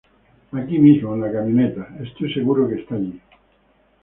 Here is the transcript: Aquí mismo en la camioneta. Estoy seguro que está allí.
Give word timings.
Aquí 0.51 0.79
mismo 0.79 1.13
en 1.13 1.21
la 1.21 1.31
camioneta. 1.31 1.89
Estoy 2.01 2.33
seguro 2.33 2.67
que 2.67 2.81
está 2.81 2.95
allí. 2.95 3.21